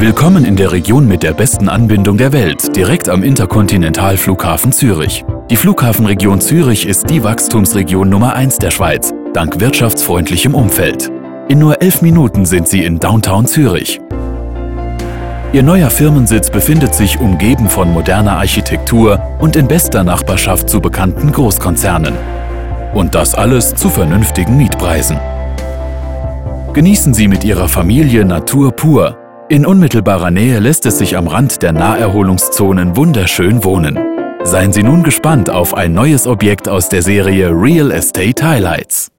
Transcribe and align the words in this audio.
Willkommen 0.00 0.46
in 0.46 0.56
der 0.56 0.72
Region 0.72 1.06
mit 1.06 1.22
der 1.22 1.34
besten 1.34 1.68
Anbindung 1.68 2.16
der 2.16 2.32
Welt, 2.32 2.74
direkt 2.74 3.10
am 3.10 3.22
Interkontinentalflughafen 3.22 4.72
Zürich. 4.72 5.26
Die 5.50 5.56
Flughafenregion 5.56 6.40
Zürich 6.40 6.86
ist 6.86 7.10
die 7.10 7.22
Wachstumsregion 7.22 8.08
Nummer 8.08 8.32
1 8.32 8.56
der 8.56 8.70
Schweiz, 8.70 9.12
dank 9.34 9.60
wirtschaftsfreundlichem 9.60 10.54
Umfeld. 10.54 11.12
In 11.50 11.58
nur 11.58 11.82
elf 11.82 12.00
Minuten 12.00 12.46
sind 12.46 12.66
Sie 12.66 12.82
in 12.82 12.98
Downtown 12.98 13.44
Zürich. 13.44 14.00
Ihr 15.52 15.62
neuer 15.62 15.90
Firmensitz 15.90 16.48
befindet 16.48 16.94
sich 16.94 17.20
umgeben 17.20 17.68
von 17.68 17.92
moderner 17.92 18.38
Architektur 18.38 19.20
und 19.38 19.54
in 19.54 19.68
bester 19.68 20.02
Nachbarschaft 20.02 20.70
zu 20.70 20.80
bekannten 20.80 21.30
Großkonzernen. 21.30 22.14
Und 22.94 23.14
das 23.14 23.34
alles 23.34 23.74
zu 23.74 23.90
vernünftigen 23.90 24.56
Mietpreisen. 24.56 25.18
Genießen 26.72 27.12
Sie 27.12 27.28
mit 27.28 27.44
Ihrer 27.44 27.68
Familie 27.68 28.24
Natur 28.24 28.72
pur. 28.72 29.18
In 29.50 29.66
unmittelbarer 29.66 30.30
Nähe 30.30 30.60
lässt 30.60 30.86
es 30.86 30.98
sich 30.98 31.16
am 31.16 31.26
Rand 31.26 31.60
der 31.60 31.72
Naherholungszonen 31.72 32.96
wunderschön 32.96 33.64
wohnen. 33.64 33.98
Seien 34.44 34.72
Sie 34.72 34.84
nun 34.84 35.02
gespannt 35.02 35.50
auf 35.50 35.74
ein 35.74 35.92
neues 35.92 36.28
Objekt 36.28 36.68
aus 36.68 36.88
der 36.88 37.02
Serie 37.02 37.50
Real 37.50 37.90
Estate 37.90 38.48
Highlights. 38.48 39.10